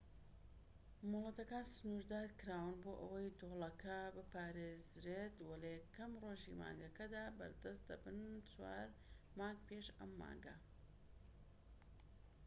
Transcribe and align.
مۆڵەتەکان 1.09 1.65
سنوردارکراون 1.73 2.75
بۆ 2.83 2.91
ئەوەی 3.01 3.35
دۆڵەکە 3.39 3.99
بپارێزرێت 4.15 5.35
وە 5.47 5.55
لە 5.61 5.69
یەکەم 5.77 6.11
ڕۆژی 6.23 6.57
مانگەکەدا 6.61 7.25
بەردەست 7.37 7.83
دەبن 7.89 8.19
چوار 8.49 8.87
مانگ 9.39 9.59
پێش 9.67 9.87
ئەم 9.97 10.11
مانگە 10.21 10.55